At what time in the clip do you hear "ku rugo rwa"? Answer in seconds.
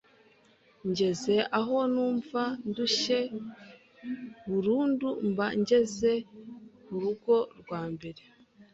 6.83-7.81